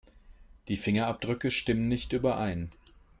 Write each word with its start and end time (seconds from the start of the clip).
Die 0.67 0.77
Fingerabdrücke 0.77 1.51
stimmen 1.51 1.87
nicht 1.87 2.11
überein. 2.11 2.71